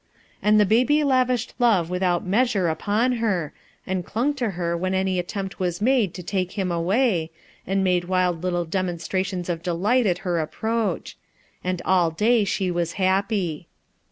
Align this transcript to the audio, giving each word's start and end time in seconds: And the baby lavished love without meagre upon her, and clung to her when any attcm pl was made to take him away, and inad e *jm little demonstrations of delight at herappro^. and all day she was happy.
And 0.41 0.59
the 0.59 0.65
baby 0.65 1.03
lavished 1.03 1.53
love 1.59 1.91
without 1.91 2.25
meagre 2.25 2.67
upon 2.69 3.17
her, 3.17 3.53
and 3.85 4.03
clung 4.03 4.33
to 4.33 4.49
her 4.57 4.75
when 4.75 4.95
any 4.95 5.21
attcm 5.21 5.51
pl 5.51 5.57
was 5.59 5.79
made 5.79 6.15
to 6.15 6.23
take 6.23 6.53
him 6.53 6.71
away, 6.71 7.29
and 7.67 7.85
inad 7.87 8.05
e 8.05 8.07
*jm 8.07 8.41
little 8.41 8.65
demonstrations 8.65 9.47
of 9.47 9.61
delight 9.61 10.07
at 10.07 10.21
herappro^. 10.21 11.13
and 11.63 11.83
all 11.85 12.09
day 12.09 12.43
she 12.45 12.71
was 12.71 12.93
happy. 12.93 13.67